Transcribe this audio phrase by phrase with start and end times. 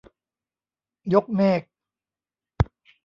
[1.13, 1.61] ยกเมฆ